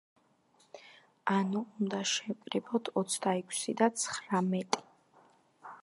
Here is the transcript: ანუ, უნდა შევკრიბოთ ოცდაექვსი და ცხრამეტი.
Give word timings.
ანუ, 1.33 1.61
უნდა 1.81 1.99
შევკრიბოთ 2.13 2.91
ოცდაექვსი 3.03 3.77
და 3.83 3.93
ცხრამეტი. 4.05 4.85